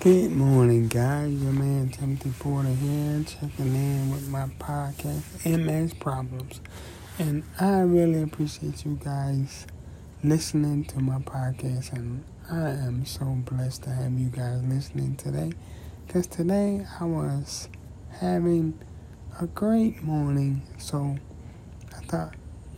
Good 0.00 0.30
morning, 0.30 0.86
guys. 0.86 1.32
Your 1.42 1.50
man 1.50 1.88
Timothy 1.88 2.30
Porter 2.38 2.68
here, 2.68 3.24
checking 3.26 3.74
in 3.74 4.12
with 4.12 4.28
my 4.28 4.46
podcast, 4.60 5.44
MS 5.44 5.92
Problems. 5.94 6.60
And 7.18 7.42
I 7.58 7.80
really 7.80 8.22
appreciate 8.22 8.84
you 8.84 8.96
guys 9.02 9.66
listening 10.22 10.84
to 10.84 11.00
my 11.00 11.18
podcast. 11.18 11.92
And 11.94 12.22
I 12.48 12.68
am 12.70 13.06
so 13.06 13.24
blessed 13.24 13.82
to 13.84 13.90
have 13.90 14.12
you 14.12 14.28
guys 14.28 14.62
listening 14.62 15.16
today. 15.16 15.50
Because 16.06 16.28
today 16.28 16.86
I 17.00 17.04
was 17.04 17.68
having 18.20 18.78
a 19.40 19.48
great 19.48 20.00
morning. 20.04 20.62
So 20.78 21.16
I 21.96 22.00
thought 22.02 22.34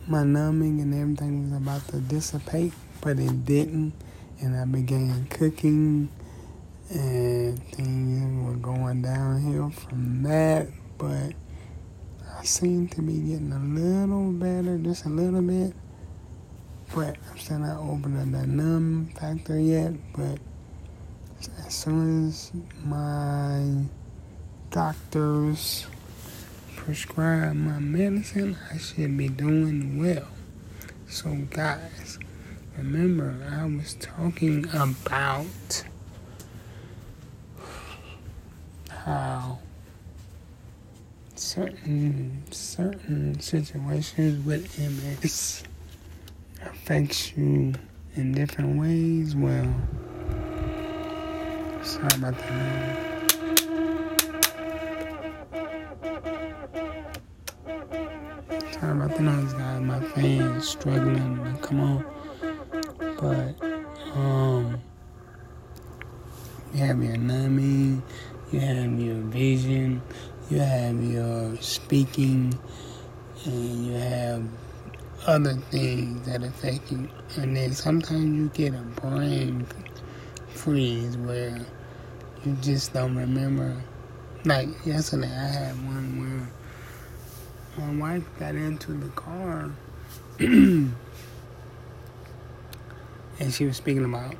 my 0.07 0.23
numbing 0.23 0.81
and 0.81 0.91
everything 0.95 1.51
was 1.51 1.61
about 1.61 1.87
to 1.89 1.97
dissipate, 1.97 2.73
but 2.99 3.19
it 3.19 3.45
didn't. 3.45 3.93
And 4.39 4.55
I 4.55 4.65
began 4.65 5.27
cooking 5.27 6.09
and 6.91 7.63
things 7.73 8.45
were 8.45 8.55
going 8.55 9.01
downhill 9.01 9.69
from 9.69 10.23
that. 10.23 10.67
But 10.97 11.33
I 12.37 12.43
seem 12.43 12.87
to 12.89 13.01
be 13.01 13.17
getting 13.19 13.51
a 13.51 13.59
little 13.59 14.31
better, 14.31 14.77
just 14.77 15.05
a 15.05 15.09
little 15.09 15.41
bit. 15.41 15.73
But 16.93 17.15
I'm 17.29 17.37
still 17.37 17.59
not 17.59 17.77
over 17.79 18.09
the 18.09 18.47
numb 18.47 19.11
factor 19.17 19.59
yet. 19.59 19.93
But 20.13 20.39
as 21.65 21.73
soon 21.73 22.27
as 22.27 22.51
my 22.83 23.85
doctors 24.69 25.87
prescribe 26.75 27.55
my 27.55 27.79
medicine, 27.79 28.57
I 28.73 28.77
should 28.77 29.17
be 29.17 29.29
doing 29.29 29.99
well. 29.99 30.27
So, 31.07 31.35
guys, 31.49 32.19
remember 32.77 33.35
I 33.51 33.65
was 33.65 33.95
talking 33.95 34.65
about 34.73 35.83
how 39.05 39.57
certain 41.35 42.43
certain 42.51 43.39
situations 43.39 44.45
with 44.45 44.77
MS 44.77 45.63
affects 46.61 47.35
you 47.35 47.73
in 48.15 48.33
different 48.33 48.79
ways. 48.79 49.35
Well, 49.35 49.73
sorry 51.81 52.09
about 52.15 52.37
that. 52.37 53.11
Sorry 58.73 58.91
about 58.91 59.15
the 59.15 59.21
noise, 59.21 59.53
guys. 59.53 59.81
My 59.81 59.99
fan 59.99 60.41
is 60.57 60.69
struggling 60.69 61.43
to 61.43 61.59
come 61.61 61.79
on, 61.79 62.05
but 63.19 63.55
um, 64.15 64.79
your 66.73 67.17
numbing 67.17 68.03
you 68.51 68.59
have 68.59 68.99
your 68.99 69.15
vision, 69.15 70.01
you 70.49 70.59
have 70.59 71.01
your 71.03 71.55
speaking, 71.61 72.57
and 73.45 73.85
you 73.85 73.93
have 73.93 74.43
other 75.25 75.55
things 75.69 76.25
that 76.27 76.43
affect 76.43 76.91
you. 76.91 77.07
And 77.37 77.55
then 77.55 77.73
sometimes 77.73 78.37
you 78.37 78.49
get 78.53 78.73
a 78.73 78.83
brain 79.01 79.65
freeze 80.49 81.17
where 81.17 81.59
you 82.45 82.57
just 82.61 82.93
don't 82.93 83.15
remember. 83.15 83.75
Like 84.43 84.69
yesterday, 84.85 85.31
I 85.31 85.47
had 85.47 85.75
one 85.85 86.19
where 86.19 86.49
my 87.87 87.93
wife 87.95 88.23
got 88.39 88.55
into 88.55 88.93
the 88.93 89.09
car 89.09 89.71
and 90.39 90.93
she 93.49 93.65
was 93.65 93.77
speaking 93.77 94.05
about 94.05 94.35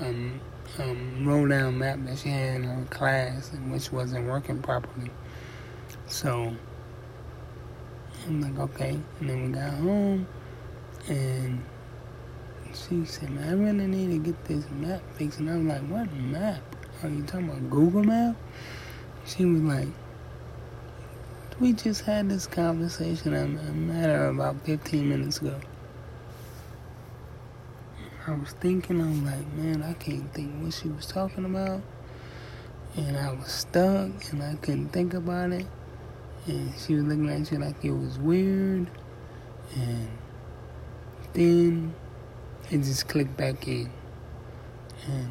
um, 0.00 0.40
um, 0.78 1.26
roll 1.26 1.48
down 1.48 1.78
map 1.78 1.98
that 2.04 2.18
she 2.18 2.28
had 2.28 2.60
in 2.60 2.86
class, 2.86 3.50
which 3.68 3.90
wasn't 3.92 4.26
working 4.26 4.60
properly. 4.62 5.10
So 6.06 6.54
I'm 8.26 8.40
like, 8.40 8.58
okay. 8.58 8.98
And 9.20 9.30
then 9.30 9.46
we 9.46 9.52
got 9.52 9.72
home, 9.74 10.26
and 11.08 11.64
she 12.74 13.04
said, 13.04 13.30
man, 13.30 13.48
I 13.48 13.52
really 13.52 13.86
need 13.86 14.10
to 14.10 14.18
get 14.18 14.44
this 14.44 14.64
map 14.70 15.02
fixed. 15.14 15.40
And 15.40 15.50
I 15.50 15.56
was 15.56 15.64
like, 15.64 15.82
what 15.88 16.12
map? 16.14 16.62
Are 17.02 17.08
you 17.08 17.22
talking 17.22 17.48
about 17.48 17.70
Google 17.70 18.04
Map? 18.04 18.36
She 19.24 19.44
was 19.44 19.62
like, 19.62 19.88
we 21.60 21.72
just 21.72 22.02
had 22.02 22.28
this 22.28 22.46
conversation 22.46 23.34
a 23.34 23.46
matter 23.46 24.26
of 24.26 24.36
about 24.36 24.64
15 24.64 25.08
minutes 25.08 25.38
ago. 25.38 25.58
I 28.28 28.32
was 28.32 28.50
thinking, 28.60 29.00
I'm 29.00 29.24
like, 29.24 29.54
man, 29.54 29.82
I 29.82 29.94
can't 29.94 30.30
think 30.34 30.62
what 30.62 30.74
she 30.74 30.90
was 30.90 31.06
talking 31.06 31.46
about. 31.46 31.80
And 32.94 33.16
I 33.16 33.32
was 33.32 33.50
stuck 33.50 34.10
and 34.30 34.42
I 34.42 34.54
couldn't 34.56 34.90
think 34.90 35.14
about 35.14 35.50
it. 35.52 35.66
And 36.46 36.74
she 36.78 36.94
was 36.94 37.04
looking 37.04 37.30
at 37.30 37.50
you 37.50 37.58
like 37.58 37.82
it 37.82 37.90
was 37.90 38.18
weird. 38.18 38.90
And 39.74 40.08
then 41.32 41.94
it 42.70 42.78
just 42.78 43.08
clicked 43.08 43.34
back 43.38 43.66
in. 43.66 43.90
And 45.06 45.30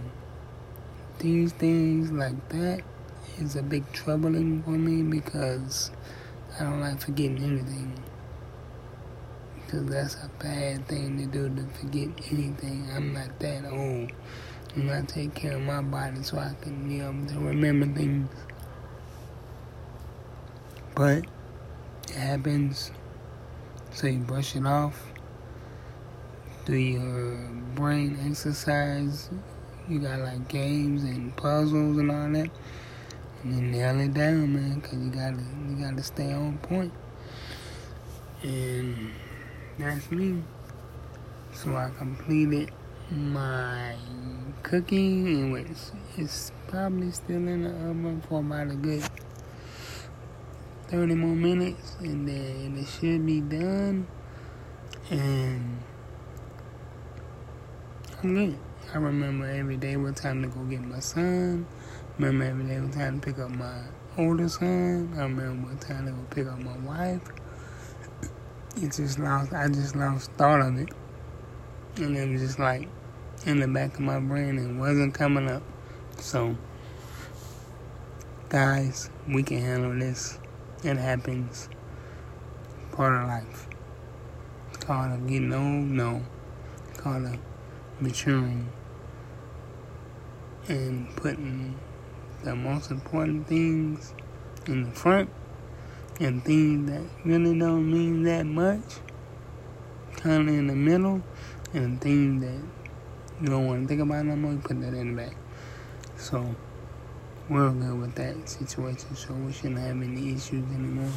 these 1.20 1.52
things 1.52 2.12
like 2.12 2.50
that 2.50 2.82
is 3.38 3.56
a 3.56 3.62
big 3.62 3.92
troubling 3.92 4.64
for 4.64 4.72
me 4.72 5.04
because 5.04 5.92
I 6.60 6.64
don't 6.64 6.82
like 6.82 7.00
forgetting 7.00 7.44
anything 7.44 7.94
because 9.68 9.86
that's 9.88 10.16
a 10.16 10.30
bad 10.40 10.88
thing 10.88 11.18
to 11.18 11.26
do 11.26 11.54
to 11.54 11.64
forget 11.80 12.08
anything. 12.32 12.88
I'm 12.96 13.14
not 13.14 13.38
that 13.40 13.66
old. 13.66 14.12
And 14.76 14.90
I 14.90 15.02
take 15.02 15.34
care 15.36 15.58
of 15.58 15.62
my 15.62 15.82
body 15.82 16.24
so 16.24 16.38
I 16.38 16.54
can 16.62 16.88
be 16.88 17.02
able 17.02 17.26
to 17.34 17.40
remember 17.40 17.86
things. 17.88 18.30
But 20.96 21.26
it 22.08 22.16
happens. 22.16 22.92
So 23.92 24.08
you 24.08 24.20
brush 24.20 24.56
it 24.56 24.66
off. 24.66 25.04
Do 26.66 26.76
your 26.76 27.38
brain 27.76 28.18
exercise. 28.26 29.30
You 29.90 30.00
got 30.00 30.20
like 30.20 30.48
games 30.48 31.04
and 31.04 31.36
puzzles 31.36 31.98
and 31.98 32.10
all 32.10 32.30
that. 32.32 32.50
And 33.44 33.56
you 33.56 33.62
nail 33.62 34.00
it 34.00 34.14
down, 34.14 34.54
man, 34.54 34.80
because 34.80 34.98
you 35.00 35.10
gotta 35.10 35.44
you 35.68 35.84
gotta 35.84 36.04
stay 36.04 36.32
on 36.32 36.58
point. 36.60 36.94
And 38.44 39.12
that's 39.78 40.12
me. 40.12 40.42
So 41.54 41.76
I 41.76 41.90
completed 41.98 42.72
my 43.12 43.96
cooking, 44.64 45.28
and 45.28 45.76
it's, 46.18 46.52
probably 46.68 47.12
still 47.12 47.36
in 47.36 47.64
the 47.64 47.70
oven 47.70 48.22
for 48.28 48.42
about 48.42 48.70
a 48.70 48.76
good 48.76 49.04
30 50.90 51.16
more 51.16 51.36
minutes, 51.36 51.96
and 52.00 52.28
then 52.28 52.78
it 52.78 52.88
should 52.88 53.26
be 53.26 53.40
done. 53.42 54.08
And 55.10 55.80
I'm 58.22 58.34
good. 58.34 58.60
I 58.94 58.98
remember 58.98 59.46
every 59.46 59.78
day 59.78 59.96
what 59.96 60.16
time 60.16 60.42
to 60.42 60.48
go 60.48 60.62
get 60.64 60.82
my 60.82 61.00
son. 61.00 61.66
Remember 62.18 62.46
every 62.46 62.66
day 62.66 62.80
what 62.80 62.94
time 62.94 63.20
to 63.20 63.26
pick 63.26 63.40
up 63.40 63.52
my 63.52 63.84
older 64.18 64.50
son. 64.50 65.14
I 65.16 65.22
remember 65.22 65.70
what 65.70 65.82
time 65.82 66.06
to 66.08 66.12
go 66.12 66.22
pick 66.30 66.48
up 66.48 66.60
my 66.60 66.78
wife 66.80 67.22
it 68.82 68.92
just 68.92 69.20
lost, 69.20 69.54
I 69.54 69.68
just 69.68 69.96
lost 69.96 70.32
thought 70.34 70.62
of 70.62 70.78
it. 70.78 70.90
And 71.98 72.16
it 72.16 72.30
was 72.30 72.42
just 72.42 72.60
like 72.60 72.88
in 73.46 73.60
the 73.60 73.68
back 73.68 73.96
of 73.96 74.02
my 74.02 74.20
brain, 74.20 74.58
it 74.58 74.74
wasn't 74.76 75.14
coming 75.14 75.50
up. 75.50 75.64
So, 76.20 76.56
guys, 78.50 79.10
we 79.28 79.44
can 79.44 79.60
handle 79.60 79.98
this. 79.98 80.40
It 80.84 80.98
happens. 80.98 81.70
Part 82.92 83.22
of 83.22 83.28
life. 83.28 83.68
It's 84.70 84.84
called 84.84 85.12
of 85.12 85.28
getting 85.28 85.54
old, 85.54 85.86
no. 85.90 86.24
It's 86.90 87.00
called 87.00 87.26
of 87.26 87.38
maturing. 88.00 88.70
And 90.68 91.16
putting 91.16 91.80
the 92.44 92.56
most 92.56 92.92
important 92.92 93.48
things 93.48 94.14
in 94.68 94.84
the 94.84 94.92
front 94.92 95.30
and 96.20 96.44
things 96.44 96.90
that 96.90 97.04
really 97.24 97.58
don't 97.58 97.92
mean 97.92 98.24
that 98.24 98.46
much, 98.46 98.98
kind 100.16 100.50
of 100.50 100.56
in 100.56 100.68
the 100.68 100.76
middle, 100.76 101.22
and 101.74 102.02
things 102.02 102.44
that 102.44 102.62
you 103.42 103.48
don't 103.48 103.68
want 103.68 103.84
to 103.84 103.88
think 103.88 104.02
about 104.02 104.26
no 104.26 104.36
more, 104.36 104.54
you 104.54 104.58
put 104.58 104.82
that 104.82 104.94
in 104.94 105.16
the 105.16 105.22
back. 105.22 105.36
So 106.18 106.56
we're 107.50 107.70
good 107.70 108.00
with 108.00 108.16
that 108.16 108.50
situation, 108.50 109.16
so 109.16 109.34
we 109.34 109.54
shouldn't 109.54 109.80
have 109.80 110.02
any 110.02 110.34
issues 110.34 110.66
anymore. 110.74 111.12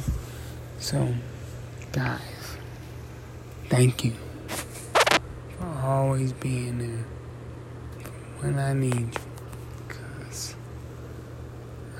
So, 0.79 1.13
guys, 1.91 2.57
thank 3.69 4.05
you 4.05 4.13
for 4.47 5.65
always 5.83 6.31
being 6.33 6.77
there 6.77 7.05
when 8.39 8.59
I 8.59 8.73
need 8.73 9.15
you. 9.15 9.30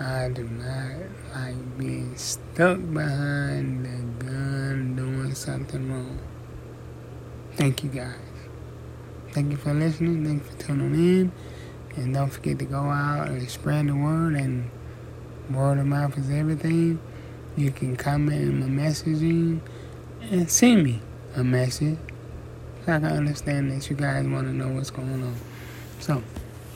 I 0.01 0.30
do 0.30 0.44
not 0.44 1.36
like 1.36 1.77
being 1.77 2.18
stuck 2.18 2.80
behind 2.92 3.86
the 3.86 4.25
gun 4.25 4.95
doing 4.95 5.36
something 5.36 5.92
wrong. 5.92 6.19
Thank 7.56 7.83
you 7.83 7.92
guys. 7.92 8.15
Thank 9.31 9.51
you 9.51 9.57
for 9.57 9.74
listening. 9.74 10.25
Thank 10.25 10.44
you 10.44 10.50
for 10.50 10.57
tuning 10.57 10.95
in. 10.95 11.31
And 11.95 12.13
don't 12.15 12.30
forget 12.30 12.57
to 12.59 12.65
go 12.65 12.80
out 12.80 13.27
and 13.27 13.48
spread 13.50 13.88
the 13.88 13.95
word, 13.95 14.33
and 14.33 14.71
word 15.51 15.77
of 15.77 15.86
mouth 15.86 16.18
is 16.18 16.31
everything. 16.31 17.00
You 17.56 17.69
can 17.71 17.95
comment 17.95 18.42
in 18.42 18.59
my 18.59 18.83
messaging 18.83 19.59
and 20.31 20.50
send 20.50 20.83
me 20.83 21.01
a 21.36 21.44
message 21.44 22.00
so 22.86 22.94
I 22.94 23.00
can 23.00 23.06
understand 23.06 23.71
that 23.71 23.89
you 23.89 23.95
guys 23.95 24.25
want 24.27 24.47
to 24.47 24.54
know 24.54 24.69
what's 24.69 24.89
going 24.89 25.21
on. 25.21 25.36
So, 26.00 26.24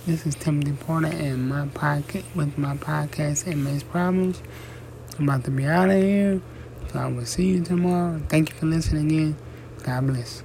this 0.06 0.28
is 0.28 0.36
Timothy 0.36 0.74
Porter 0.74 1.08
and 1.08 1.50
my 1.50 1.66
podcast 1.66 2.26
with 2.36 2.60
my 2.60 2.76
podcast 2.78 3.48
MS 3.48 3.82
Problems. 3.82 4.40
I'm 5.18 5.28
about 5.28 5.44
to 5.46 5.52
be 5.52 5.66
out 5.66 5.90
of 5.90 5.96
here. 5.96 6.42
So 6.92 7.00
I 7.00 7.08
will 7.08 7.26
see 7.26 7.48
you 7.48 7.64
tomorrow. 7.64 8.22
Thank 8.30 8.52
you 8.52 8.56
for 8.56 8.68
listening 8.68 9.08
again. 9.08 9.38
God 9.84 10.06
bless. 10.06 10.44